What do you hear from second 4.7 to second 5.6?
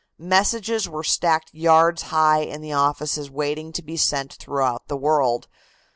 the world.